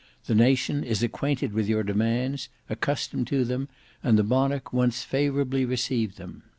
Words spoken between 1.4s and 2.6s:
with your demands,